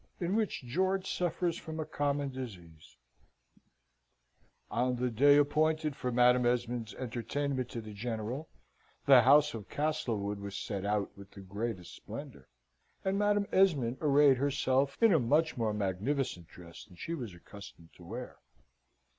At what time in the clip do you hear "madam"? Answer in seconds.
6.11-6.43, 13.19-13.45